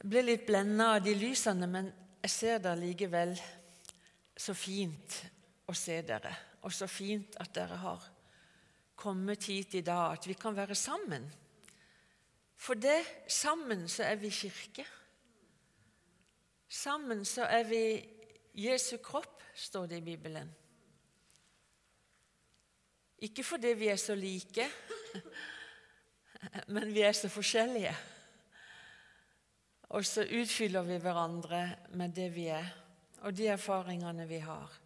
[0.00, 1.90] Jeg ble litt blenda av de lysene, men
[2.22, 3.34] jeg ser det likevel
[4.32, 5.16] så fint
[5.68, 6.30] å se dere.
[6.64, 8.06] Og så fint at dere har
[8.96, 11.26] kommet hit i dag, at vi kan være sammen.
[12.56, 14.86] For det sammen så er vi kirke.
[16.68, 17.82] Sammen så er vi
[18.56, 20.48] Jesu kropp, står det i Bibelen.
[23.20, 24.64] Ikke fordi vi er så like,
[26.74, 27.92] men vi er så forskjellige.
[29.90, 31.64] Og så utfyller vi hverandre
[31.98, 32.68] med det vi er,
[33.26, 34.76] og de erfaringene vi har.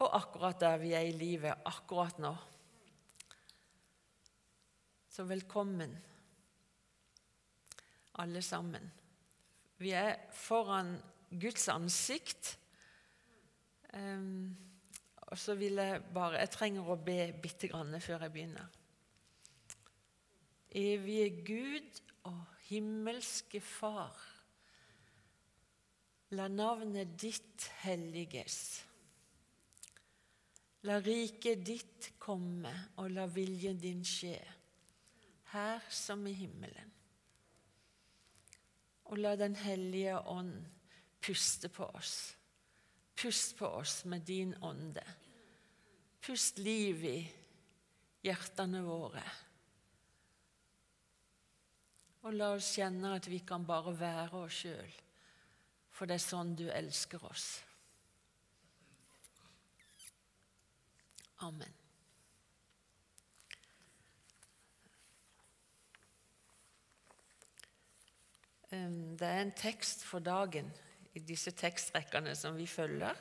[0.00, 2.32] Og akkurat der vi er i livet akkurat nå.
[5.12, 5.92] Så velkommen,
[8.22, 8.88] alle sammen.
[9.78, 10.96] Vi er foran
[11.30, 12.56] Guds ansikt.
[13.92, 14.56] Um,
[15.28, 18.76] og så vil jeg bare Jeg trenger å be bitte grann før jeg begynner.
[20.70, 24.16] Evige Gud og himmelske Far.
[26.36, 28.58] La navnet ditt helliges.
[30.84, 34.36] La riket ditt komme, og la viljen din skje,
[35.54, 36.92] her som i himmelen.
[39.08, 40.52] Og la Den hellige ånd
[41.24, 42.36] puste på oss.
[43.16, 45.02] Pust på oss med din ånde.
[46.20, 47.18] Pust liv i
[48.22, 49.24] hjertene våre.
[52.26, 54.94] Og la oss kjenne at vi kan bare være oss sjøl,
[55.94, 57.48] for det er sånn du elsker oss.
[61.46, 61.74] Amen.
[68.68, 70.66] Det er en tekst for dagen
[71.16, 73.16] i disse tekstrekkene som vi følger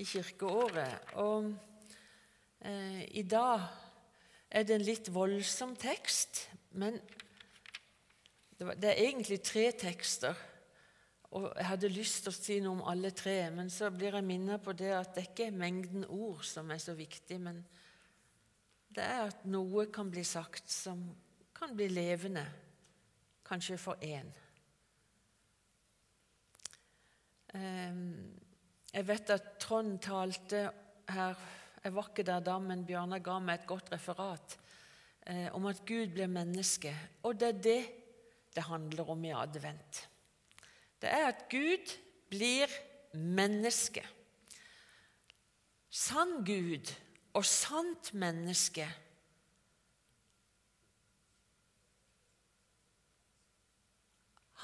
[0.00, 1.12] i kirkeåret.
[1.22, 1.52] Og
[2.64, 3.68] eh, I dag
[4.50, 6.98] er det en litt voldsom tekst, men
[8.58, 10.34] det er egentlig tre tekster.
[11.30, 14.24] Og Jeg hadde lyst til å si noe om alle tre, men så blir jeg
[14.24, 17.60] minnet på det at det ikke er mengden ord som er så viktig, men
[18.96, 21.04] det er at noe kan bli sagt som
[21.54, 22.46] kan bli levende,
[23.44, 24.30] kanskje for én.
[27.56, 28.34] Ehm,
[28.92, 30.68] jeg vet at Trond talte
[31.08, 31.46] her
[31.84, 34.56] Jeg var ikke der da, men Bjørnar ga meg et godt referat
[35.30, 36.90] eh, om at Gud blir menneske.
[37.22, 37.82] Og det er det
[38.54, 40.08] det handler om i advent.
[41.02, 41.92] Det er at Gud
[42.30, 42.72] blir
[43.14, 44.02] menneske.
[45.90, 46.90] Sann Gud
[47.34, 48.88] og sant menneske.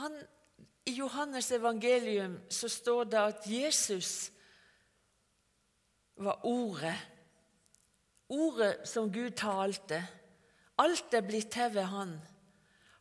[0.00, 0.16] Han
[0.86, 4.30] i Johannes evangelium så står det at Jesus
[6.16, 6.96] var Ordet.
[8.28, 10.00] Ordet som Gud talte.
[10.78, 12.14] Alt er blitt til ved Han.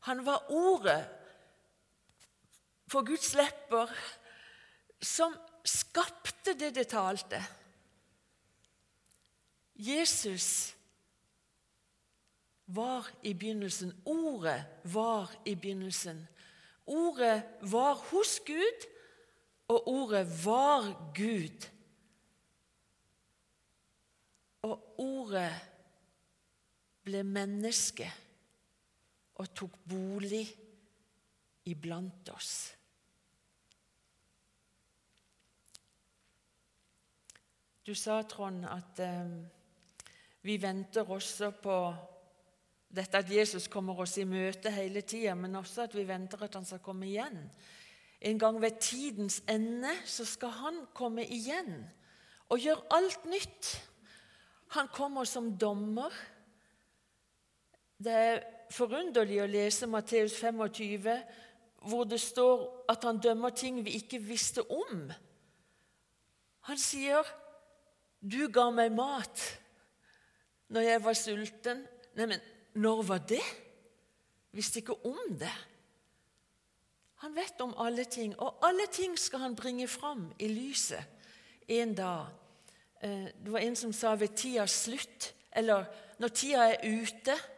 [0.04, 1.10] Han var Ordet
[2.92, 3.92] for Guds lepper
[5.02, 7.40] som skapte det det talte.
[9.76, 10.76] Jesus
[12.66, 13.94] var i begynnelsen.
[14.06, 16.28] Ordet var i begynnelsen.
[16.86, 18.88] Ordet var hos Gud,
[19.68, 21.70] og ordet var Gud.
[24.62, 25.52] Og ordet
[27.04, 28.12] ble menneske
[29.42, 30.46] og tok bolig
[31.70, 32.54] iblant oss.
[37.84, 39.32] Du sa, Trond, at eh,
[40.48, 41.78] vi venter også på
[42.94, 46.56] dette at Jesus kommer oss i møte hele tida, men også at vi venter at
[46.56, 47.42] han skal komme igjen.
[48.24, 51.82] En gang ved tidens ende så skal han komme igjen
[52.54, 53.72] og gjøre alt nytt.
[54.78, 56.14] Han kommer som dommer.
[58.00, 61.10] Det er forunderlig å lese Matteus 25,
[61.84, 65.12] hvor det står at han dømmer ting vi ikke visste om.
[66.70, 67.24] Han sier,
[68.22, 69.60] 'Du ga meg mat
[70.70, 72.40] når jeg var sulten.' Neimen,
[72.74, 73.44] når var det?
[74.52, 75.54] Visste ikke om det.
[77.24, 81.04] Han vet om alle ting, og alle ting skal han bringe fram i lyset
[81.68, 82.26] en dag.
[83.02, 85.86] Eh, det var en som sa 'ved tidas slutt', eller
[86.20, 87.53] 'når tida er ute'.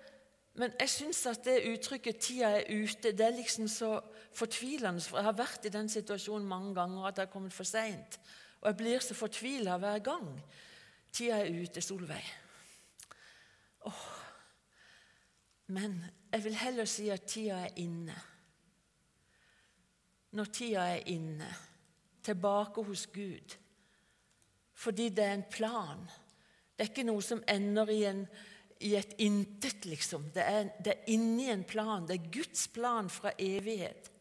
[0.56, 4.00] Men jeg syns at det uttrykket 'tida er ute' det er liksom så
[4.34, 5.02] fortvilende.
[5.02, 8.19] For jeg har vært i den situasjonen mange ganger at jeg har kommet for seint.
[8.62, 10.42] Og jeg blir så fortvila hver gang.
[11.12, 12.34] Tida er ute, Solveig.
[13.86, 14.25] Åh,
[15.68, 18.16] men jeg vil heller si at tida er inne.
[20.31, 21.48] Når tida er inne,
[22.24, 23.56] tilbake hos Gud.
[24.74, 26.04] Fordi det er en plan.
[26.78, 28.25] Det er ikke noe som ender i, en,
[28.85, 30.29] i et intet, liksom.
[30.35, 32.05] Det er, det er inni en plan.
[32.05, 34.11] Det er Guds plan fra evighet.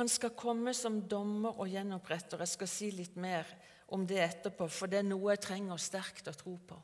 [0.00, 2.40] Han skal komme som dommer og gjenoppretter.
[2.42, 3.46] Jeg skal si litt mer
[3.94, 6.78] om det etterpå, for det er noe jeg trenger sterkt å tro på.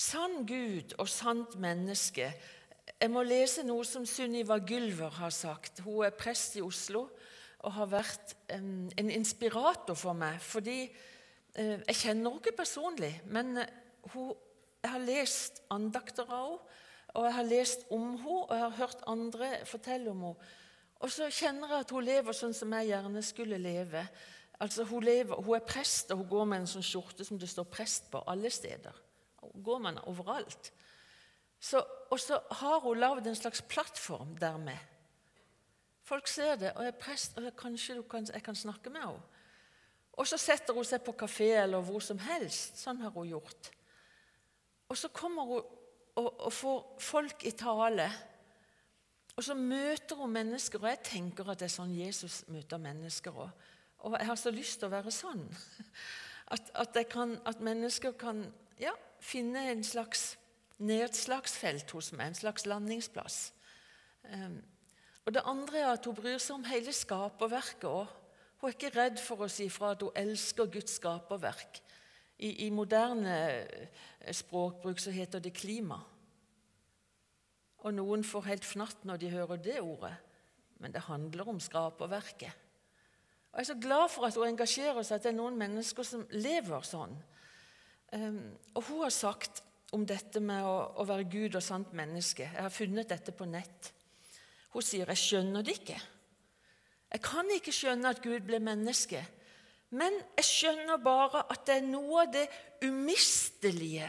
[0.00, 2.28] Sann Gud og sant menneske.
[2.90, 5.80] Jeg må lese noe som Sunniva Gylver har sagt.
[5.86, 7.06] Hun er prest i Oslo
[7.60, 10.40] og har vært en inspirator for meg.
[10.44, 10.82] Fordi
[11.60, 13.72] Jeg kjenner henne ikke personlig, men eh,
[14.14, 14.32] hun,
[14.80, 16.76] jeg har lest andakter av henne.
[17.10, 20.50] Og jeg har lest om henne, og jeg har hørt andre fortelle om henne.
[21.00, 24.04] Og så kjenner jeg at hun lever sånn som jeg gjerne skulle leve.
[24.60, 27.48] Altså Hun, lever, hun er prest, og hun går med en sånn skjorte som det
[27.48, 28.96] står 'prest' på alle steder.
[29.40, 30.72] Hun går med den overalt.
[31.60, 31.80] Så,
[32.10, 34.78] og så har hun lagd en slags plattform dermed.
[36.02, 39.00] Folk ser det, og jeg er prest, og jeg, kanskje kan, jeg kan snakke med
[39.00, 39.39] henne.
[40.20, 42.76] Og så setter hun seg på kafé eller hvor som helst.
[42.76, 43.70] Sånn har hun gjort.
[44.90, 45.76] Og så kommer hun
[46.18, 48.08] og, og får folk i tale.
[49.36, 53.36] Og så møter hun mennesker, og jeg tenker at det er sånn Jesus møter mennesker
[53.46, 53.68] òg.
[54.04, 55.46] Og jeg har så lyst til å være sånn.
[56.50, 58.40] At, at, kan, at mennesker kan
[58.82, 58.90] ja,
[59.22, 60.32] finne en slags
[60.82, 63.36] nedslagsfelt hos meg, en slags landingsplass.
[64.24, 64.56] Um,
[65.22, 68.10] og Det andre er at hun bryr seg om hele skaperverket òg.
[68.60, 71.80] Hun er ikke redd for å si fra at hun elsker Guds skaperverk.
[72.40, 75.98] I, I, moderne eh, språkbruk så heter det klima.
[77.80, 80.12] Og noen får helt fnatt når de hører det ordet,
[80.80, 82.68] men det handler om skaperverket.
[83.50, 86.06] Og Jeg er så glad for at hun engasjerer seg, at det er noen mennesker
[86.06, 87.16] som lever sånn.
[88.12, 88.40] Um,
[88.76, 89.62] og Hun har sagt
[89.96, 93.46] om dette med å, å, være Gud og sant menneske Jeg har funnet dette på
[93.46, 93.92] nett.
[94.70, 96.00] Hun sier 'Jeg skjønner det ikke'.
[97.10, 99.22] Jeg kan ikke skjønne at Gud ble menneske.
[99.90, 102.46] Men jeg skjønner bare at det er noe av det
[102.86, 104.06] umistelige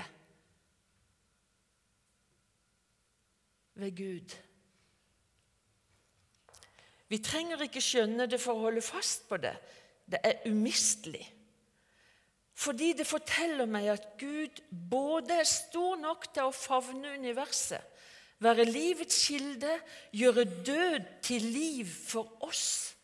[3.82, 4.36] ved Gud.
[7.12, 9.56] Vi trenger ikke skjønne det for å holde fast på det.
[10.06, 11.26] Det er umistelig.
[12.62, 17.82] Fordi det forteller meg at Gud både er stor nok til å favne universet,
[18.42, 19.74] være livets kilde,
[20.14, 22.96] gjøre død til liv for oss,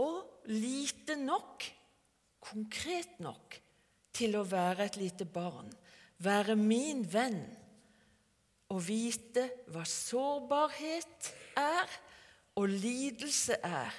[0.00, 1.64] og lite nok,
[2.40, 3.56] konkret nok,
[4.12, 5.70] til å være et lite barn,
[6.20, 7.40] være min venn
[8.70, 11.98] og vite hva sårbarhet er
[12.60, 13.94] og lidelse er,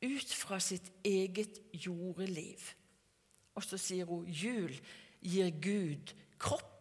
[0.00, 2.62] ut fra sitt eget jordeliv.
[3.54, 4.72] Og så sier hun jul
[5.20, 6.79] gir Gud kropp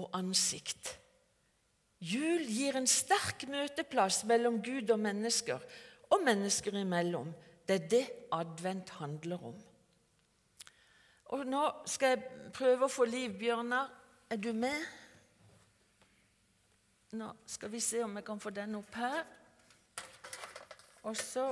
[0.00, 0.96] og ansikt.
[2.04, 5.62] Jul gir en sterk møteplass mellom Gud og mennesker,
[6.12, 7.30] og mennesker imellom.
[7.64, 9.54] Det er det advent handler om.
[11.32, 13.32] Og Nå skal jeg prøve å få liv.
[13.40, 13.88] Bjørnar,
[14.30, 14.84] er du med?
[17.16, 19.22] Nå skal vi se om jeg kan få den opp her.
[21.08, 21.48] Og så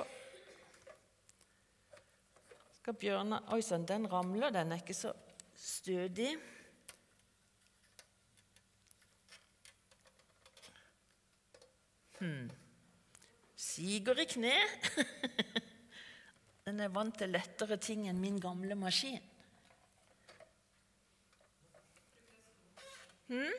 [2.77, 4.53] skal Bjørnar Oi sann, den ramler.
[4.53, 5.15] Den er ikke så
[5.57, 6.35] stødig.
[12.23, 12.51] Hmm.
[13.57, 14.55] Siger i kne.
[16.67, 19.19] Den er vant til lettere ting enn min gamle maskin.
[23.27, 23.59] Hmm?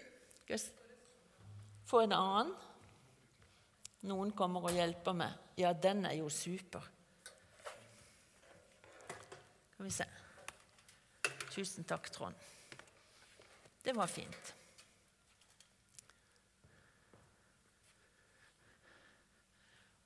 [1.89, 2.55] Få en annen.
[4.07, 5.35] Noen kommer og hjelper meg.
[5.59, 6.87] Ja, den er jo super.
[9.73, 10.07] Skal vi se.
[11.51, 12.51] Tusen takk, Trond.
[13.83, 14.55] Det var fint.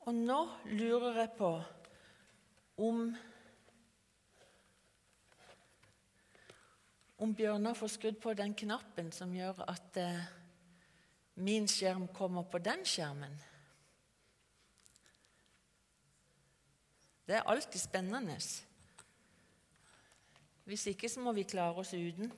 [0.08, 0.40] Og nå
[0.72, 1.50] lurer jeg på
[2.80, 3.10] om
[7.18, 10.28] Om Bjørnar får skrudd på den knappen som gjør at eh,
[11.42, 13.34] min skjerm kommer på den skjermen.
[17.26, 18.38] Det er alltid spennende.
[20.70, 22.30] Hvis ikke så må vi klare oss uten.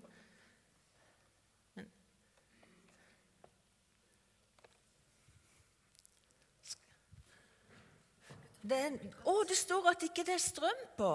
[8.61, 11.13] Det, er, å, det står at ikke det er strøm på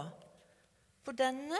[1.04, 1.58] på denne.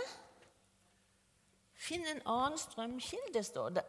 [1.77, 3.85] Finn en annen strømkilde, står det.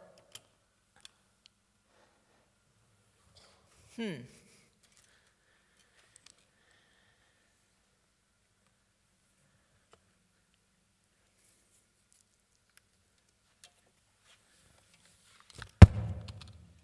[3.95, 4.25] Hmm.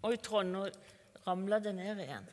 [0.02, 0.64] Oi, Trond, nå
[1.26, 2.24] ramla det ned igjen.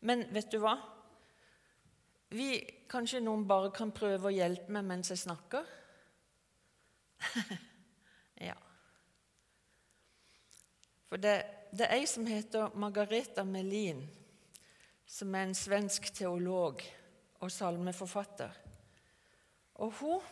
[0.00, 0.76] Men vet du hva?
[2.34, 2.58] Vi,
[2.90, 5.66] Kanskje noen bare kan prøve å hjelpe meg mens jeg snakker?
[8.48, 8.54] ja.
[11.06, 11.34] For det,
[11.74, 14.04] det er ei som heter Margareta Melin,
[15.06, 16.82] som er en svensk teolog
[17.42, 18.54] og salmeforfatter.
[19.82, 20.22] Og hun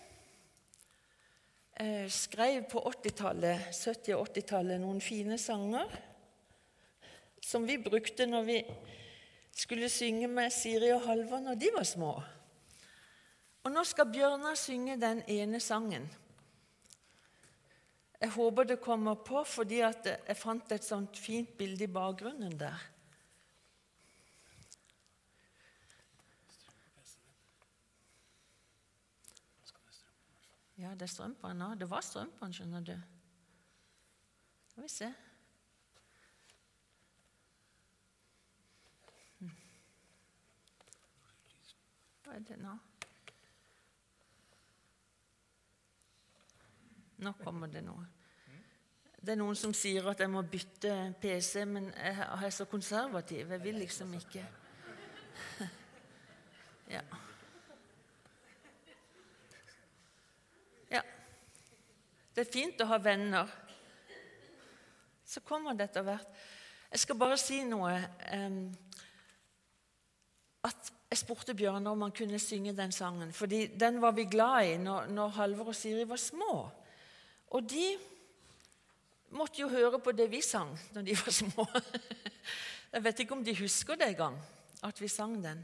[1.78, 5.90] eh, skrev på 80-tallet, 70- og 80-tallet noen fine sanger
[7.44, 8.58] som vi brukte når vi
[9.54, 12.12] skulle synge med Siri og Halvor når de var små.
[13.64, 16.08] Og nå skal Bjørnar synge den ene sangen.
[18.20, 22.90] Jeg håper det kommer på, fordi jeg fant et sånt fint bilde i bakgrunnen der.
[30.78, 31.74] Ja, det er strøm på den nå.
[31.78, 32.96] Det var strøm på den, skjønner du.
[34.72, 35.12] Skal vi se.
[42.24, 42.74] Hva er det nå?
[47.24, 48.04] Nå kommer det noe.
[49.24, 50.90] Det er noen som sier at jeg må bytte
[51.20, 53.52] PC, men jeg er så konservativ.
[53.54, 54.44] Jeg vil liksom ikke
[56.94, 57.00] Ja.
[60.92, 61.00] Ja.
[62.34, 63.54] Det er fint å ha venner.
[65.24, 66.28] Så kommer det etter hvert.
[66.90, 67.94] Jeg skal bare si noe
[68.36, 68.58] um,
[70.68, 74.66] At jeg spurte Bjørnar om han kunne synge den sangen, fordi den var vi glad
[74.66, 76.64] i når, når Halvor og Siri var små.
[77.54, 77.84] Og de
[79.30, 81.66] måtte jo høre på det vi sang når de var små.
[82.94, 84.40] Jeg vet ikke om de husker det engang,
[84.82, 85.62] at vi sang den.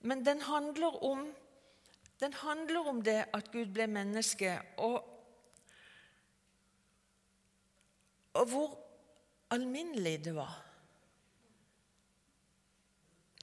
[0.00, 1.26] Men den handler om,
[2.20, 5.04] den handler om det at Gud ble menneske, og,
[8.32, 8.78] og hvor
[9.50, 10.65] alminnelig det var.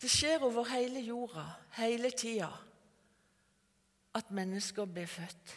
[0.03, 1.45] Det skjer over hele jorda,
[1.77, 2.49] hele tida,
[4.13, 5.53] at mennesker blir født.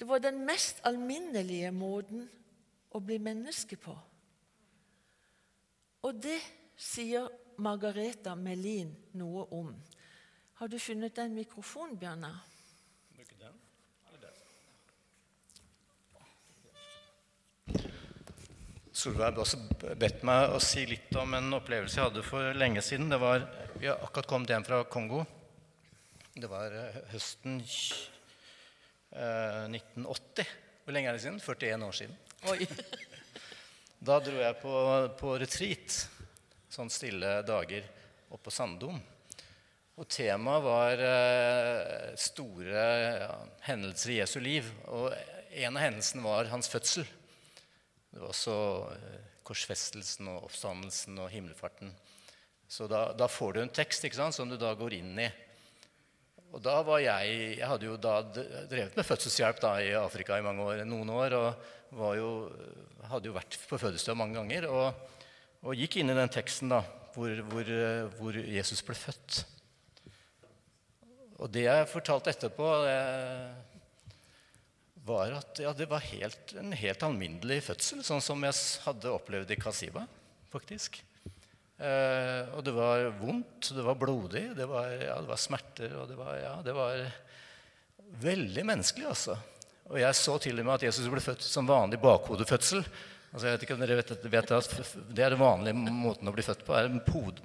[0.00, 2.24] Det var den mest alminnelige måten
[2.90, 3.94] å bli menneske på.
[6.02, 6.40] Og det
[6.74, 7.30] sier
[7.62, 9.70] Margareta Melin noe om.
[10.58, 12.42] Har du funnet en mikrofon, Bjørnar?
[19.04, 19.58] Solveig har også
[20.00, 23.10] bedt meg å si litt om en opplevelse jeg hadde for lenge siden.
[23.12, 23.42] Det var,
[23.76, 25.26] Vi har akkurat kommet hjem fra Kongo.
[26.32, 27.58] Det var eh, høsten
[29.12, 30.40] 1980.
[30.40, 30.52] Eh,
[30.86, 31.36] Hvor lenge er det siden?
[31.36, 32.16] 41 år siden.
[32.48, 32.64] Oi.
[34.04, 34.72] Da dro jeg på,
[35.16, 35.94] på retreat,
[36.68, 37.86] sånn stille dager,
[38.28, 38.98] opp på Sanddom.
[39.96, 42.88] Og temaet var eh, store
[43.20, 43.30] ja,
[43.68, 44.68] hendelser i Jesu liv.
[44.92, 47.04] Og en av hendelsene var hans fødsel.
[48.14, 48.56] Det var også
[48.94, 51.90] eh, korsfestelsen og oppstandelsen og himmelfarten.
[52.70, 55.26] Så da, da, får du en tekst ikke sant, som du da går inn i.
[56.54, 60.46] Og da var jeg Jeg hadde jo da drevet med fødselshjelp da i Afrika i
[60.46, 61.34] mange år, noen år.
[61.34, 62.30] Og jo,
[63.10, 64.68] hadde jo vært på fødestua mange ganger.
[64.70, 65.18] Og,
[65.64, 66.84] og, gikk inn i den teksten da,
[67.16, 67.74] hvor, hvor,
[68.14, 69.42] hvor, Jesus ble født.
[71.42, 72.98] Og det jeg fortalte etterpå, det
[75.04, 78.56] var at ja, det var helt, en helt alminnelig fødsel, sånn som jeg
[78.86, 80.06] hadde opplevd i Kasiba,
[80.52, 81.02] faktisk.
[81.74, 86.06] Eh, og det var vondt, det var blodig, det var, ja, det var smerter og
[86.08, 87.02] det var, ja, det var
[88.22, 89.36] veldig menneskelig, altså.
[89.90, 92.80] Og jeg så til og med at Jesus ble født som vanlig bakhodefødsel.
[93.34, 94.74] Altså, jeg vet ikke om dere vet, vet at
[95.10, 96.72] Det er den vanlige måten å bli født på.
[96.78, 96.88] er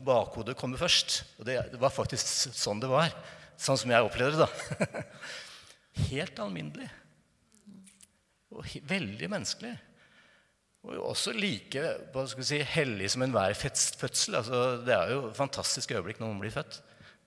[0.05, 1.23] Bakhodet kommer først.
[1.39, 3.11] Og det, det var faktisk sånn det var.
[3.59, 4.47] Sånn som jeg opplevde det.
[4.47, 5.03] da.
[6.13, 6.87] Helt alminnelig.
[8.55, 9.75] Og veldig menneskelig.
[10.87, 11.81] Og også like
[12.13, 14.39] hva skal si, hellig som enhver fødsel.
[14.39, 16.79] Altså, det er jo et fantastisk øyeblikk når noen blir født.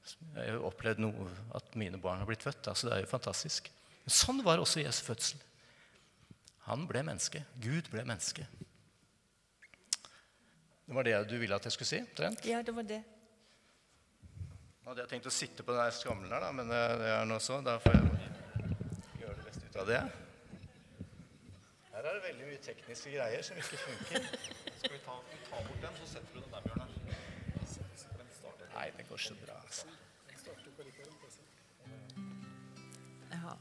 [0.02, 2.72] Jeg har jo opplevd noe, at mine barn har blitt født.
[2.72, 3.68] Altså, det er jo fantastisk.
[4.02, 5.42] Men sånn var også Jesu fødsel.
[6.66, 7.44] Han ble menneske.
[7.62, 8.46] Gud ble menneske.
[10.82, 12.00] Det var det du ville at jeg skulle si?
[12.16, 12.42] Trent?
[12.48, 13.02] Ja, det var det.
[14.82, 17.28] Nå hadde jeg tenkt å sitte på den skammelen her, da, men det, det er
[17.28, 17.60] nå så.
[17.62, 18.08] Da får jeg
[19.20, 20.02] gjøre det beste ut av det.
[22.02, 24.25] Her er det veldig mye tekniske greier som ikke funker.
[24.80, 25.12] Skal vi ta,
[25.47, 26.88] ta bort den, så setter du den der, Bjørnar?
[28.73, 29.87] Nei, det går så bra, altså.
[33.30, 33.54] Ja.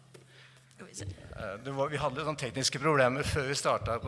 [1.78, 4.00] var, vi hadde litt tekniske problemer før vi starta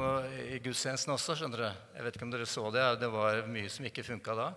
[0.48, 1.38] i gudstjenesten også.
[1.38, 1.70] skjønner du.
[2.00, 2.90] Jeg vet ikke om dere så det.
[3.06, 4.50] Det var mye som ikke funka da.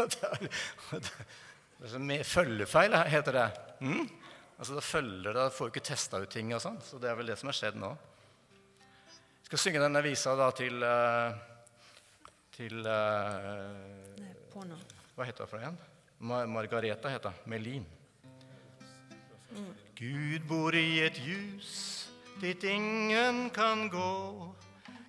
[2.32, 3.48] Følgefeil heter det.
[3.84, 4.08] Mm?
[4.56, 6.80] Altså, da følger det, får du ikke testa ut ting og sånn.
[6.80, 7.92] Så det er vel det som har skjedd nå.
[9.46, 11.34] Jeg skal synge denne visa da til eh,
[12.50, 14.56] til uh,
[15.14, 15.76] Hva heter hun for igjen?
[16.18, 17.52] Mar Margareta heter hun.
[17.52, 17.86] Melin.
[19.52, 19.70] Mm.
[20.00, 21.70] Gud bor i et hus
[22.42, 24.50] dit ingen kan gå.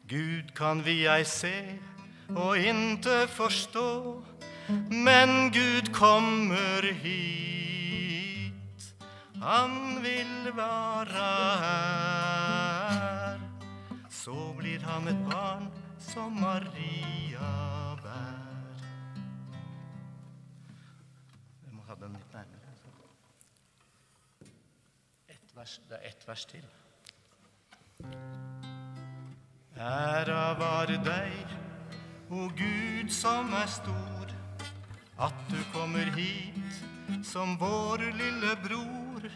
[0.06, 1.79] Gud kan vi ei se
[2.36, 4.24] og inte forstå,
[4.94, 8.94] men Gud kommer hit.
[9.41, 12.37] Han vil være her.
[14.27, 15.69] Så blir han et barn
[16.03, 17.51] som Maria
[18.01, 18.81] bær.
[21.63, 22.74] Jeg må ha den litt nærmere.
[25.31, 26.67] Et vers, det er ett vers til.
[29.79, 31.55] Æra være deg,
[32.27, 34.36] o Gud som er stor,
[35.24, 39.31] at du kommer hit som vår lille bror.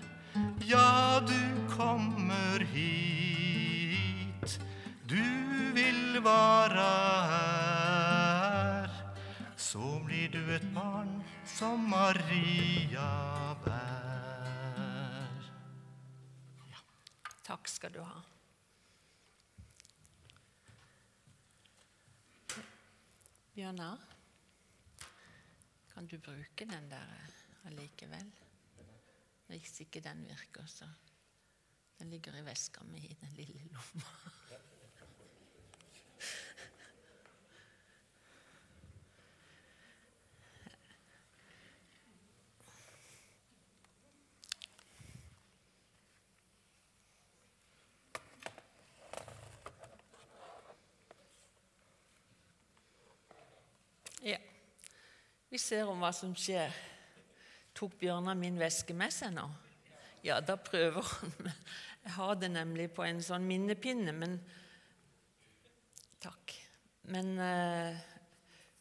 [0.67, 1.39] Ja, du
[1.77, 3.30] kommer hit,
[6.23, 6.87] være
[7.31, 8.89] her.
[9.57, 15.49] Så blir du et barn som Maria bær.
[17.43, 18.21] Takk skal du ha.
[23.55, 23.99] Bjørnar,
[25.93, 28.31] kan du bruke den der eh, allikevel?
[29.51, 30.85] Hvis ikke den virker, så
[31.99, 34.31] Den ligger i veska mi i den lille lomma.
[54.21, 54.37] Ja.
[55.49, 56.73] Vi ser om hva som skjer.
[57.77, 59.45] Tok Bjørnar min veske med seg nå?
[60.25, 61.51] Ja, da prøver han.
[62.01, 64.41] Jeg har det nemlig på en sånn minnepinne, men
[66.21, 66.53] Takk.
[67.09, 68.01] Men eh,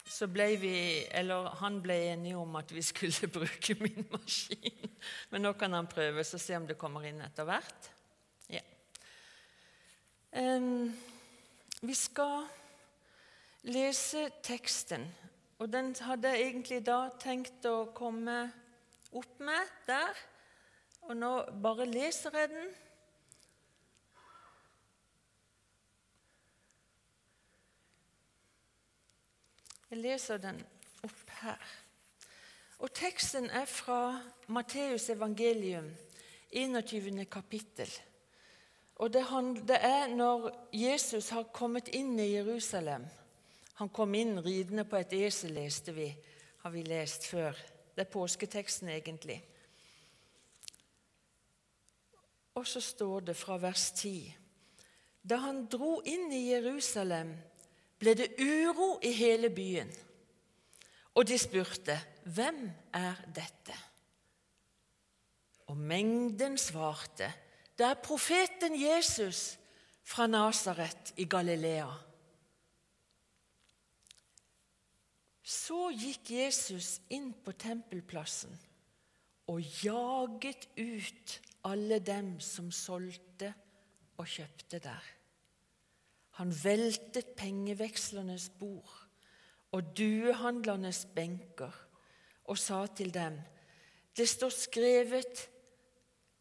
[0.04, 0.72] så ble vi
[1.16, 4.90] Eller han ble enige om at vi skulle bruke min maskin.
[5.30, 7.88] Men nå kan han prøve, så se om det kommer inn etter hvert.
[8.52, 8.64] Ja.
[10.42, 10.90] Em,
[11.80, 12.44] vi skal
[13.70, 15.06] lese teksten.
[15.60, 18.46] Og den hadde jeg egentlig da tenkt å komme
[19.12, 20.22] opp med der.
[21.04, 22.70] Og nå bare leser jeg den.
[29.90, 30.64] Jeg leser den
[31.04, 31.70] opp her.
[32.80, 34.16] Og teksten er fra
[34.48, 35.92] Matteus evangelium,
[36.56, 37.26] 21.
[37.28, 37.90] kapittel.
[38.96, 39.26] Og det,
[39.76, 43.04] er når Jesus har kommet inn i Jerusalem.
[43.80, 46.10] Han kom inn ridende på et esel, leste vi,
[46.60, 47.56] har vi lest før.
[47.96, 49.38] Det er påsketeksten, egentlig.
[52.60, 54.34] Og så står det fra vers 10.:
[55.24, 57.32] Da han dro inn i Jerusalem,
[57.96, 59.88] ble det uro i hele byen.
[61.14, 63.80] Og de spurte, 'Hvem er dette?'
[65.66, 67.32] Og mengden svarte,
[67.78, 69.58] 'Det er profeten Jesus
[70.04, 72.09] fra Nasaret i Galilea.'
[75.50, 78.52] Så gikk Jesus inn på tempelplassen
[79.50, 83.50] og jaget ut alle dem som solgte
[84.20, 85.08] og kjøpte der.
[86.38, 88.94] Han veltet pengevekslernes bord
[89.74, 91.74] og duehandlernes benker
[92.50, 93.36] og sa til dem,
[94.16, 95.44] det står skrevet,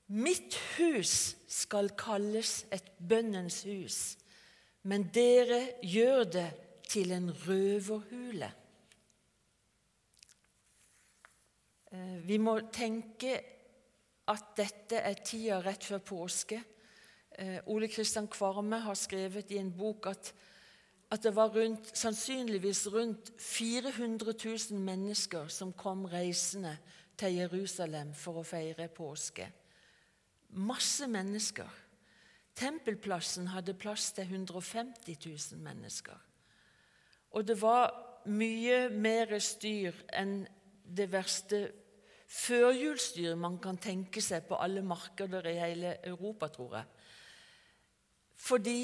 [0.10, 4.00] mitt hus skal kalles et bønnens hus,
[4.82, 6.48] men dere gjør det
[6.90, 8.50] til en røverhule.
[11.92, 13.32] Eh, Vi må tenke
[14.30, 16.60] at dette er tida rett før påske.
[17.32, 20.30] Eh, Ole Kristian Kvarme har skrevet i en bok at,
[21.10, 26.76] at det var rundt, sannsynligvis rundt 400 000 mennesker som kom reisende
[27.18, 29.50] til Jerusalem for å feire påske.
[30.54, 31.68] Masse mennesker.
[32.60, 36.18] Tempelplassen hadde plass til 150 000 mennesker.
[37.32, 37.90] Og det var
[38.30, 40.44] mye mer styr enn
[40.86, 41.70] det verste
[42.30, 46.86] førjulsdyr man kan tenke seg på alle markeder i hele Europa, tror jeg.
[48.40, 48.80] Fordi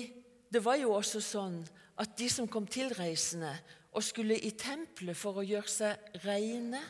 [0.51, 1.59] det var jo også sånn
[2.01, 3.53] at de som kom tilreisende
[3.95, 6.81] og skulle i tempelet for å gjøre seg reine,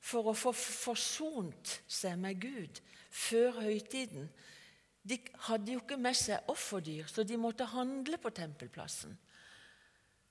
[0.00, 2.80] for å få forsont seg med Gud
[3.12, 4.30] før høytiden,
[5.02, 9.12] de hadde jo ikke med seg offerdyr, så de måtte handle på tempelplassen.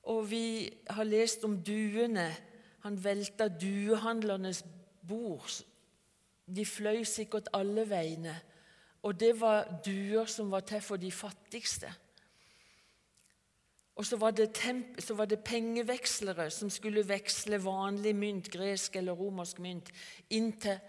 [0.09, 2.29] Og vi har lest om duene.
[2.85, 4.61] Han velta duehandlernes
[5.07, 5.61] bord.
[6.49, 8.35] De fløy sikkert alle veiene.
[9.03, 11.91] Og det var duer som var til for de fattigste.
[13.99, 14.31] Og så var,
[14.99, 19.91] så var det pengevekslere som skulle veksle vanlig mynt, gresk eller romersk mynt,
[20.31, 20.79] inn til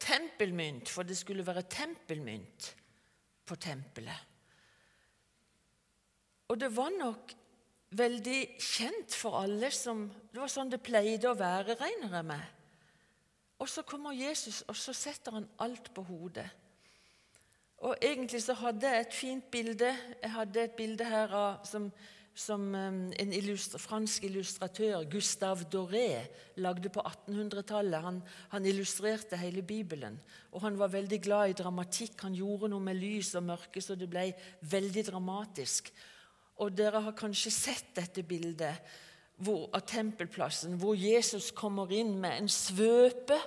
[0.00, 2.70] tempelmynt, for det skulle være tempelmynt
[3.44, 4.30] på tempelet.
[6.48, 7.34] Og det var nok
[7.96, 12.53] veldig kjent for alle som Det var sånn det pleide å være, regner jeg med.
[13.58, 16.48] Og så kommer Jesus, og så setter han alt på hodet.
[17.84, 19.90] Og Egentlig så hadde jeg et fint bilde.
[20.22, 21.90] Jeg hadde et bilde her av, som,
[22.34, 26.24] som um, en illustra, fransk illustratør, Gustave Doré,
[26.56, 28.00] lagde på 1800-tallet.
[28.00, 28.22] Han,
[28.54, 30.16] han, illustrerte hele Bibelen.
[30.52, 32.16] Og Han var veldig glad i dramatikk.
[32.22, 35.92] Han gjorde noe med lys og mørke, så det ble veldig dramatisk.
[36.64, 38.80] Og Dere har kanskje sett dette bildet
[39.36, 43.38] hvor, av tempelplassen, hvor Jesus kommer inn med en svøpe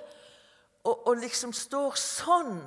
[0.84, 2.60] og, og liksom står sånn.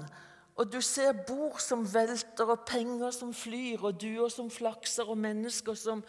[0.60, 5.20] Og du ser bord som velter, og penger som flyr, og duer som flakser, og
[5.22, 6.04] mennesker som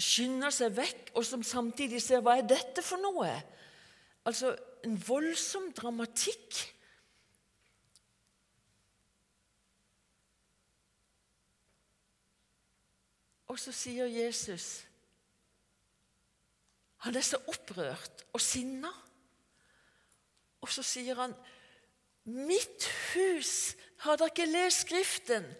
[0.00, 3.30] skynder seg vekk, og som samtidig ser hva er dette for noe?
[4.26, 6.62] Altså en voldsom dramatikk.
[13.52, 14.82] Og så sier Jesus
[17.04, 18.90] Han er så opprørt og sinna.
[20.64, 21.34] Og så sier han,
[22.24, 25.54] 'Mitt hus Har dere ikke lest Skriften?'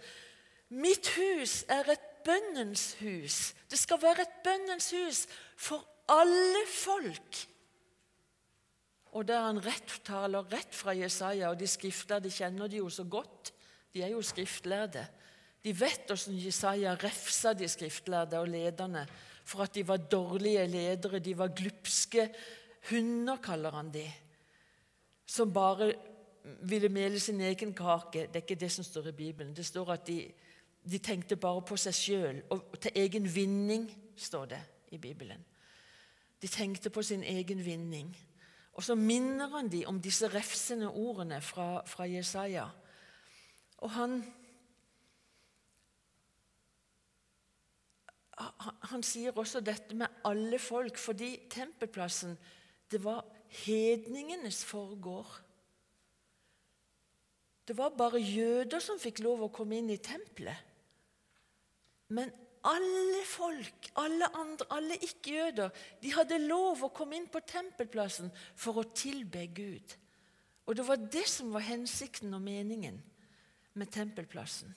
[0.71, 5.27] 'Mitt hus er et bønnens hus.' Det skal være et bønnens hus
[5.57, 7.49] for alle folk.
[9.13, 13.05] Og der han rett taler rett fra Jesaja, og de skriftlærde kjenner de jo så
[13.05, 13.53] godt.
[13.95, 15.07] De er jo skriftlærde.
[15.65, 19.07] De vet hvordan Jesaja refsa de skriftlærde og lederne
[19.45, 21.19] for at de var dårlige ledere.
[21.19, 22.29] De var glupske
[22.91, 24.05] hunder, kaller han de,
[25.27, 25.93] som bare
[26.63, 28.27] ville mele sin egen kake.
[28.27, 29.57] Det er ikke det som står i Bibelen.
[29.57, 30.33] Det står at de,
[30.91, 34.61] de tenkte bare på seg sjøl, og til egen vinning, står det
[34.93, 35.41] i Bibelen.
[36.43, 38.17] De tenkte på sin egen vinning.
[38.75, 42.67] Og så minner han de om disse refsende ordene fra, fra Jesaja.
[43.79, 44.25] Og han
[48.35, 52.37] han sier også dette med alle folk, fordi tempelplassen
[52.91, 53.25] det var
[53.65, 55.31] hedningenes forgård.
[57.65, 60.59] Det var bare jøder som fikk lov å komme inn i tempelet.
[62.13, 62.33] Men
[62.65, 68.81] alle folk, alle andre, alle ikke-jøder, de hadde lov å komme inn på tempelplassen for
[68.81, 69.97] å tilbe Gud.
[70.65, 73.01] Og det var det som var hensikten og meningen
[73.77, 74.73] med tempelplassen.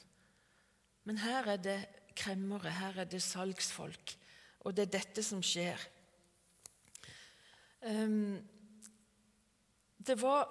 [1.07, 1.77] Men her er det
[2.17, 4.15] kremmere, her er det salgsfolk.
[4.65, 5.81] Og det er dette som skjer.
[7.87, 8.39] Um,
[10.07, 10.47] det var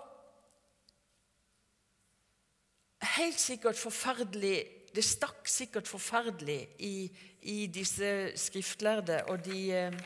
[3.17, 4.57] helt sikkert forferdelig
[4.95, 7.11] Det stakk sikkert forferdelig i,
[7.43, 9.99] i disse skriftlærde og de, eh,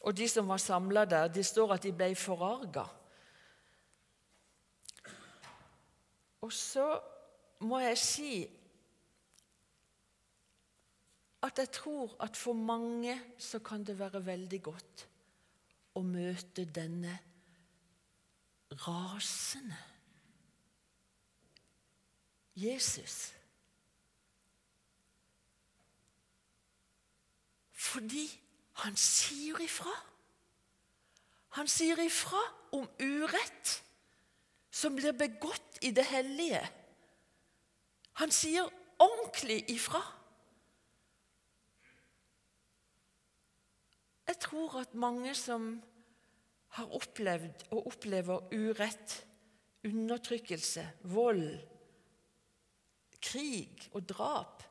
[0.00, 1.28] og de som var samla der.
[1.28, 2.82] Det står at de ble forarga.
[6.42, 6.88] Og så
[7.62, 8.32] må jeg si
[11.42, 15.06] at jeg tror at for mange så kan det være veldig godt
[15.98, 17.18] å møte denne
[18.86, 19.80] rasende
[22.56, 23.32] Jesus.
[27.72, 28.24] Fordi
[28.84, 29.92] han sier ifra.
[31.58, 32.40] Han sier ifra
[32.72, 33.82] om urett
[34.72, 36.62] som blir begått i det hellige.
[38.20, 38.68] Han sier
[39.02, 40.00] ordentlig ifra.
[44.28, 45.74] Jeg tror at mange som
[46.78, 49.16] har opplevd og opplever urett,
[49.84, 51.58] undertrykkelse, vold,
[53.22, 54.62] krig og drap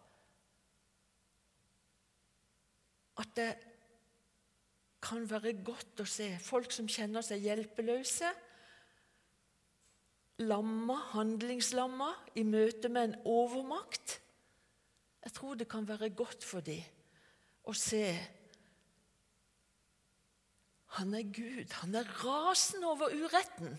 [3.21, 3.51] At det
[5.01, 8.29] kan være godt å se folk som kjenner seg hjelpeløse,
[10.45, 12.09] lamma, handlingslamma,
[12.39, 14.17] i møte med en overmakt.
[15.21, 16.81] Jeg tror det kan være godt for dem
[17.69, 18.05] å se
[20.97, 21.71] han er Gud.
[21.81, 23.77] Han er rasende over uretten.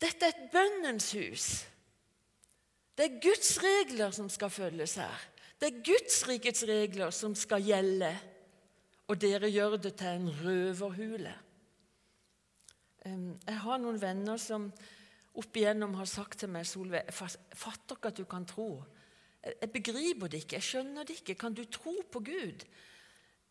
[0.00, 1.46] Dette er et bønnens hus.
[2.96, 5.26] Det er Guds regler som skal følges her.
[5.60, 8.12] Det er Guds rikets regler som skal gjelde.
[9.08, 11.34] Og dere gjør det til en røverhule.
[13.06, 14.70] Jeg har noen venner som
[15.36, 18.70] opp igjennom har sagt til meg Solveig, fatter ikke at du kan tro.
[19.46, 21.36] Jeg begriper det ikke, jeg skjønner det ikke.
[21.38, 22.64] Kan du tro på Gud?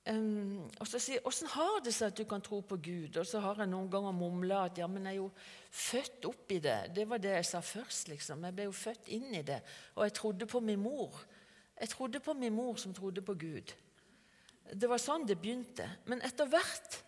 [0.06, 3.16] Um, og så sier åssen har det seg at du kan tro på Gud?
[3.18, 5.32] Og så har jeg noen ganger mumla at ja, men jeg er jo
[5.74, 6.78] født opp i det.
[6.94, 8.12] Det var det jeg sa først.
[8.14, 8.46] liksom.
[8.46, 9.62] Jeg ble jo født inn i det.
[9.96, 11.18] Og jeg trodde på min mor.
[11.80, 13.74] Jeg trodde på min mor som trodde på Gud.
[14.74, 15.88] Det var sånn det begynte.
[16.06, 17.02] Men etter hvert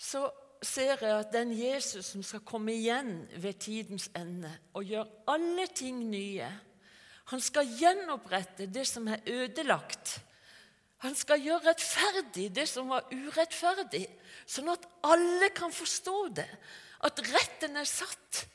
[0.00, 0.26] så
[0.64, 5.66] ser jeg at den Jesus som skal komme igjen ved tidens ende og gjøre alle
[5.76, 6.48] ting nye
[7.32, 10.18] Han skal gjenopprette det som er ødelagt.
[11.04, 14.06] Han skal gjøre rettferdig det som var urettferdig,
[14.48, 16.48] sånn at alle kan forstå det.
[17.04, 18.46] At retten er satt,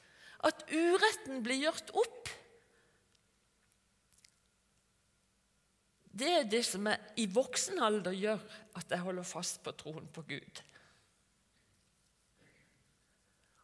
[0.48, 2.32] at uretten blir gjort opp.
[6.20, 8.42] Det er det som jeg i voksen alder gjør
[8.80, 10.64] at jeg holder fast på troen på Gud.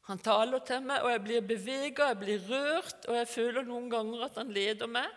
[0.06, 3.90] Han taler til meg, og jeg blir bevega, jeg blir rørt, og jeg føler noen
[3.90, 5.10] ganger at han leder meg.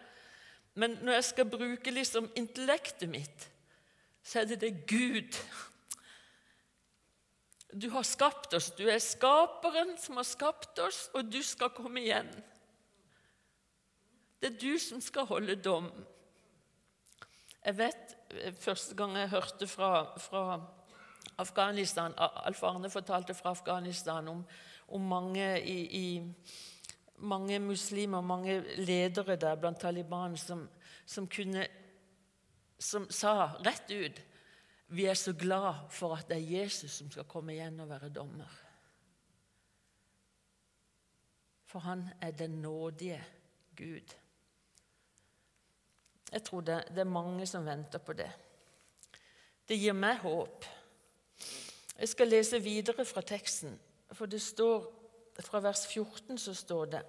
[0.78, 3.48] Men når jeg skal bruke liksom intellektet mitt,
[4.28, 5.38] så er det det Gud
[7.72, 8.70] Du har skapt oss.
[8.76, 12.30] Du er skaperen som har skapt oss, og du skal komme igjen.
[14.40, 15.90] Det er du som skal holde dom.
[17.64, 18.14] Jeg vet
[18.60, 20.42] Første gang jeg hørte fra, fra
[21.40, 24.42] Afghanistan Alf Arne fortalte fra Afghanistan om
[24.88, 26.34] om mange, i, i,
[27.16, 30.68] mange muslimer, mange ledere der blant Taliban som,
[31.06, 31.66] som, kunne,
[32.78, 34.20] som sa rett ut
[34.88, 38.08] vi er så glad for at det er Jesus som skal komme igjen og være
[38.08, 38.52] dommer.
[41.68, 43.20] For han er den nådige
[43.76, 44.14] Gud.
[46.32, 48.30] Jeg tror det, det, er mange som venter på det.
[49.68, 50.64] Det gir meg håp.
[51.98, 53.76] Jeg skal lese videre fra teksten.
[54.16, 54.86] For det står
[55.44, 57.02] fra vers 14 så står det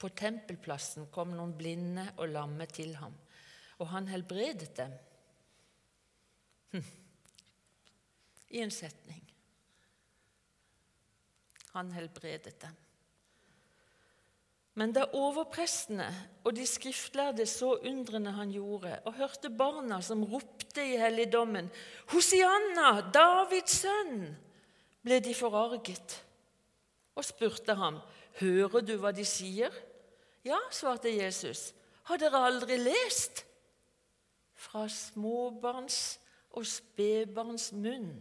[0.00, 3.12] På tempelplassen kom noen blinde og lamme til ham,
[3.80, 4.92] og han helbredet dem.
[6.74, 6.84] Hm.
[8.50, 9.24] I en setning.
[11.72, 12.76] Han helbredet dem.
[14.78, 16.06] Men da overprestene
[16.46, 21.68] og de skriftlærde så undrene han gjorde, og hørte barna som ropte i helligdommen,
[22.12, 24.30] Hosianna, Davids sønn!
[25.00, 26.18] ble de forarget
[27.16, 28.00] og spurte ham,
[28.40, 29.74] 'Hører du hva de sier?'
[30.44, 31.72] 'Ja', svarte Jesus.
[32.04, 33.44] 'Har dere aldri lest?'
[34.60, 36.18] Fra småbarns
[36.58, 38.12] og spedbarns munn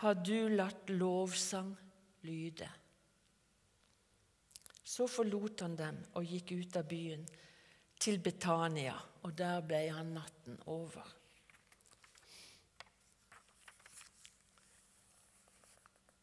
[0.00, 1.74] har du latt lovsang
[2.24, 2.68] lyde.
[4.90, 7.22] Så forlot han dem og gikk ut av byen,
[8.00, 8.94] til Betania,
[9.28, 11.04] og der ble han natten over.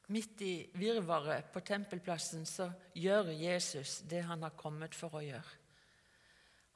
[0.10, 5.58] Midt i virvaret på tempelplassen så gjør Jesus det han har kommet for å gjøre.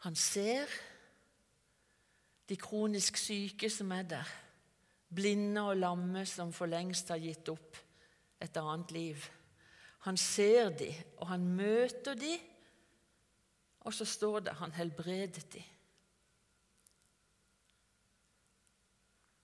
[0.05, 0.69] Han ser
[2.49, 4.31] de kronisk syke som er der,
[5.11, 7.77] blinde og lamme som for lengst har gitt opp
[8.41, 9.27] et annet liv.
[10.07, 10.89] Han ser de,
[11.21, 12.33] og han møter de,
[13.81, 15.61] og så står det han helbredet de.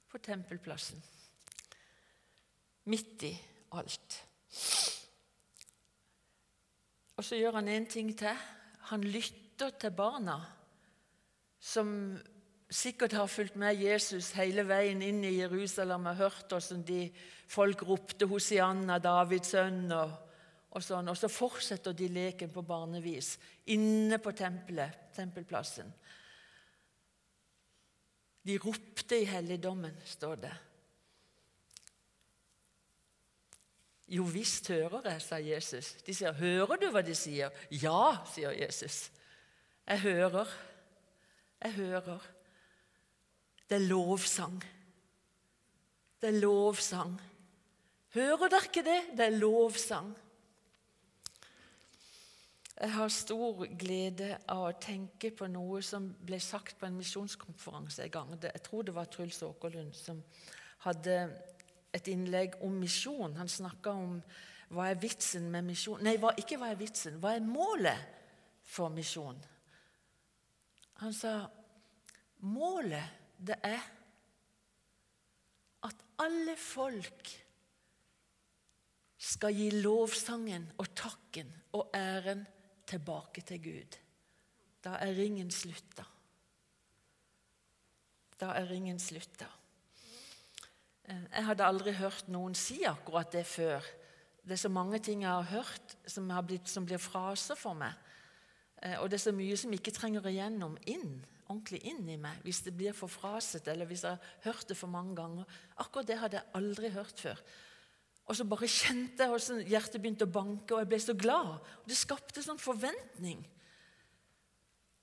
[0.07, 1.01] På tempelplassen.
[2.87, 3.33] Midt i
[3.77, 4.21] alt.
[7.17, 8.45] Og så gjør han en ting til.
[8.93, 10.37] Han lytter til barna,
[11.59, 11.89] som
[12.69, 17.01] sikkert har fulgt med Jesus hele veien inn i Jerusalem og hørt hvordan de
[17.47, 20.11] folk ropte Hosianna, Davids sønn, og,
[20.73, 21.07] og, sånn.
[21.07, 23.37] Og så fortsetter de leken på barnevis
[23.71, 25.91] inne på tempelet, tempelplassen.
[28.47, 30.55] De ropte i helligdommen, står det.
[34.07, 35.97] Jo visst hører jeg, sa Jesus.
[36.07, 39.11] De sier, 'Hører du hva de sier?' 'Ja', sier Jesus.
[39.87, 40.47] 'Jeg hører.
[41.59, 42.36] Jeg hører.'
[43.67, 44.61] Det er lovsang.
[46.21, 47.17] Det er lovsang.
[48.15, 49.01] Hører dere ikke det?
[49.17, 50.15] Det er lovsang.
[52.77, 58.05] Jeg har stor glede av å tenke på noe som ble sagt på en misjonskonferanse
[58.05, 58.35] en gang.
[58.43, 60.21] Jeg tror det var Truls Åkerlund som
[60.85, 61.15] hadde
[61.97, 63.33] et innlegg om misjon.
[63.39, 64.19] Han snakka om
[64.75, 67.17] hva er vitsen med misjon Nei, ikke hva er vitsen.
[67.23, 67.97] Hva er målet
[68.67, 69.39] for misjon?
[71.01, 71.39] Han sa
[72.45, 73.83] målet, det er
[75.87, 77.33] at alle folk
[79.17, 82.45] skal gi lovsangen og takken og æren
[82.87, 83.97] tilbake til Gud.
[84.83, 86.05] Da er ringen slutta.
[88.39, 89.47] Da er ringen slutta.
[91.07, 93.85] Eh, jeg hadde aldri hørt noen si akkurat det før.
[94.43, 97.75] Det er så mange ting jeg har hørt som, har blitt, som blir fraser for
[97.77, 97.95] meg.
[98.83, 101.17] Eh, og det er så mye som ikke trenger igjennom inn,
[101.47, 104.77] ordentlig inn i meg hvis det blir for frasete, eller hvis jeg har hørt det
[104.77, 105.57] for mange ganger.
[105.81, 107.41] Akkurat det hadde jeg aldri hørt før.
[108.27, 111.53] Og så bare kjente jeg hvordan hjertet begynte å banke, og jeg ble så glad.
[111.83, 113.45] Og Det skapte sånn forventning.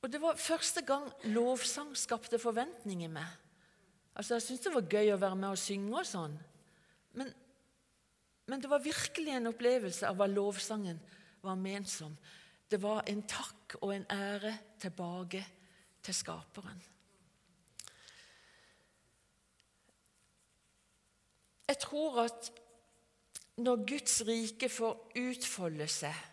[0.05, 3.31] Og det var første gang lovsang skapte forventning i meg.
[4.15, 6.37] Altså, Jeg syntes det var gøy å være med og synge og sånn.
[7.17, 7.33] Men,
[8.47, 11.01] men, det var virkelig en opplevelse av hva lovsangen
[11.43, 12.13] var ment som.
[12.69, 14.53] Det var en takk og en ære
[14.83, 15.41] tilbake
[16.05, 16.83] til Skaperen.
[21.69, 22.53] Jeg tror at
[23.57, 26.31] når Guds rike får utfolde seg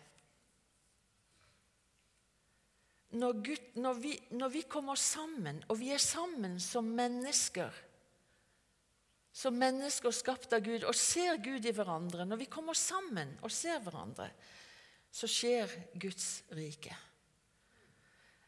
[3.12, 7.80] når, Gud, når, vi, når, vi, kommer sammen, og vi er sammen som mennesker
[9.36, 13.52] Som mennesker skapt av Gud og ser Gud i hverandre Når vi kommer sammen og
[13.52, 14.30] ser hverandre,
[15.12, 16.96] så skjer Guds rike.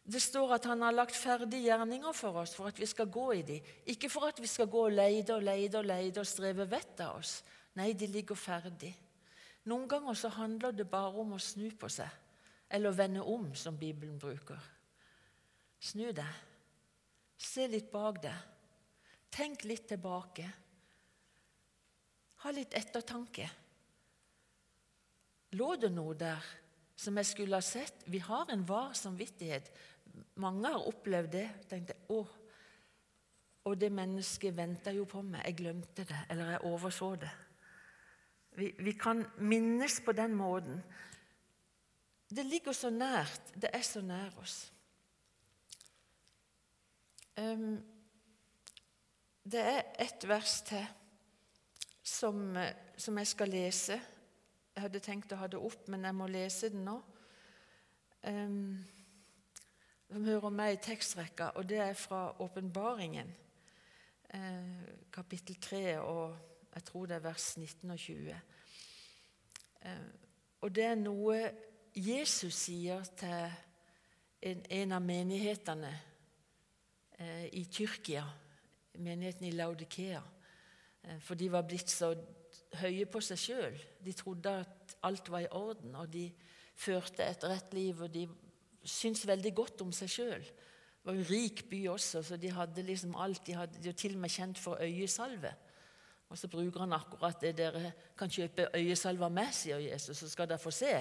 [0.03, 3.27] Det står at han har lagt ferdige gjerninger for oss for at vi skal gå
[3.37, 3.69] i dem.
[3.87, 7.05] Ikke for at vi skal gå og leide og leide og leide og streve vettet
[7.05, 7.37] av oss.
[7.79, 8.91] Nei, de ligger ferdig.
[9.71, 12.09] Noen ganger så handler det bare om å snu på seg,
[12.67, 14.59] eller vende om, som Bibelen bruker.
[15.79, 16.41] Snu deg.
[17.39, 18.51] Se litt bak deg.
[19.33, 20.49] Tenk litt tilbake.
[22.43, 23.47] Ha litt ettertanke.
[25.55, 26.43] Lå det noe der
[26.99, 28.05] som jeg skulle ha sett?
[28.05, 29.71] Vi har en var samvittighet.
[30.35, 31.47] Mange har opplevd det.
[31.69, 32.23] tenkte, å,
[33.63, 35.45] Og det mennesket venta jo på meg.
[35.45, 37.31] Jeg glemte det, eller jeg overså det.
[38.55, 40.83] Vi, vi kan minnes på den måten.
[42.29, 43.53] Det ligger så nært.
[43.55, 44.73] Det er så nær oss.
[47.37, 47.81] Um,
[49.43, 50.85] det er et vers til
[52.03, 52.57] som,
[52.97, 53.97] som, jeg skal lese.
[54.75, 56.97] Jeg hadde tenkt å ha det opp, men jeg må lese den nå.
[58.27, 58.83] Um,
[60.07, 63.35] som hører med i tekstrekka, og det er fra Åpenbaringen,
[64.33, 64.81] eh,
[65.13, 66.37] kapittel 3, og
[66.73, 68.41] jeg tror det er vers 19 og 20.
[69.81, 69.97] Eh,
[70.61, 71.37] og det er noe
[71.95, 73.51] Jesus sier til
[74.41, 75.91] en, en av menighetene
[77.17, 78.23] eh, i Tyrkia,
[78.97, 80.21] menigheten i Laudikea,
[81.03, 82.13] eh, for de var blitt så
[82.81, 83.77] høye på seg sjøl.
[84.03, 86.27] De trodde at alt var i orden, og de
[86.75, 88.01] førte et rett liv.
[88.01, 88.27] og de
[88.83, 90.43] syntes veldig godt om seg sjøl.
[90.43, 93.43] Det var en rik by også, så de hadde liksom alt.
[93.47, 95.51] De hadde jo til og med kjent for øyesalve.
[96.29, 100.47] Og så bruker han akkurat det dere kan kjøpe øyesalve med, sier Jesus, så skal
[100.49, 100.93] dere få se.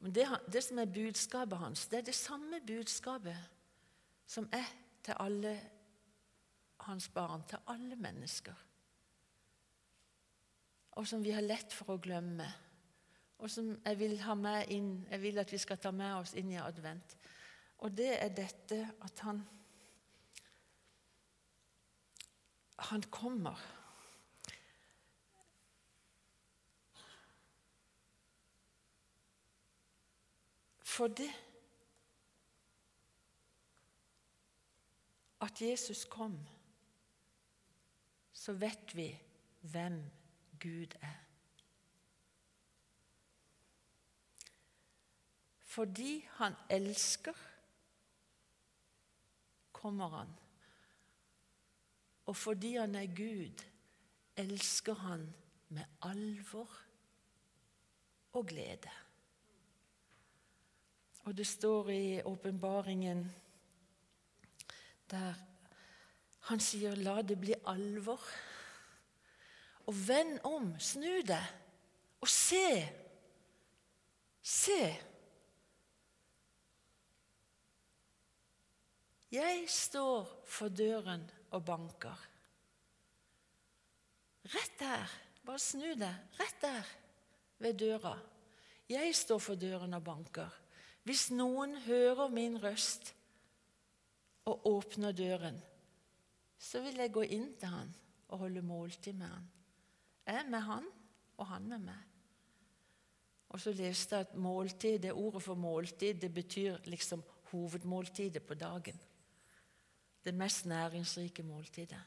[0.00, 3.36] Men det, det, som er budskapet hans, det er det samme budskapet
[4.26, 4.68] som er
[5.04, 5.54] til alle
[6.84, 8.54] hans barn, til alle mennesker.
[10.90, 12.46] Og som vi har lett for å glemme
[13.44, 16.30] og som jeg vil ha med inn, jeg vil at vi skal ta med oss
[16.40, 17.10] inn i advent.
[17.84, 19.44] Og det er dette at han
[22.84, 23.60] Han kommer.
[31.16, 31.30] Det
[35.40, 36.38] at Jesus kom,
[38.32, 39.08] så vet vi
[39.60, 40.02] hvem
[40.60, 41.33] Gud er.
[45.74, 47.34] Fordi han elsker,
[49.72, 50.28] kommer han.
[52.26, 53.64] Og fordi han er Gud,
[54.36, 55.24] elsker han
[55.68, 56.70] med alvor
[58.32, 58.90] og glede.
[61.24, 63.24] Og det står i åpenbaringen
[65.10, 65.34] der
[66.40, 68.30] han sier 'la det bli alvor'.
[69.86, 71.44] Og vend om, snu deg,
[72.20, 72.88] og se.
[74.42, 75.13] Se
[79.34, 81.24] Jeg står for døren
[81.56, 82.18] og banker.
[84.52, 85.14] Rett der.
[85.44, 86.20] Bare snu deg.
[86.38, 86.90] Rett der
[87.64, 88.12] ved døra.
[88.88, 90.52] Jeg står for døren og banker.
[91.02, 93.10] Hvis noen hører min røst
[94.46, 95.58] og åpner døren,
[96.58, 97.90] så vil jeg gå inn til han
[98.28, 99.48] og holde måltid med han.
[100.28, 100.86] Jeg med han,
[101.36, 102.04] og han med meg.
[103.50, 108.54] Og så leste jeg at måltid, det ordet for måltid det betyr liksom hovedmåltidet på
[108.58, 109.02] dagen
[110.24, 112.02] det mest næringsrike måltidet.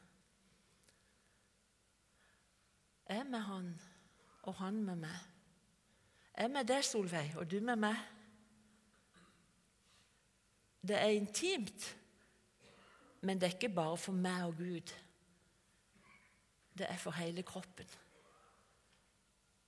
[3.08, 3.80] Jeg med han,
[4.42, 5.18] og han med meg.
[6.38, 7.96] Jeg med deg, Solveig, og du med meg.
[10.88, 11.96] Det er intimt,
[13.20, 14.92] men det er ikke bare for meg og Gud.
[16.78, 17.88] Det er for hele kroppen.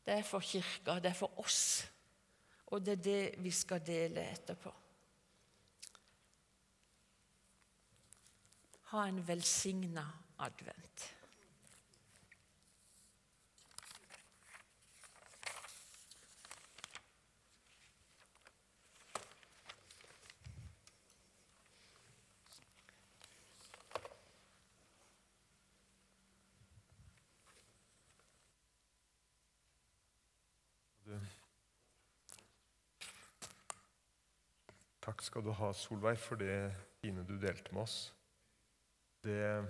[0.07, 1.91] Det er for kirka, det er for oss.
[2.67, 4.73] Og det er det vi skal dele etterpå.
[8.91, 10.03] Ha en velsigna
[10.39, 11.15] advent.
[35.01, 38.15] Takk skal du ha, Solveig, for det fine du delte med oss.
[39.25, 39.65] Det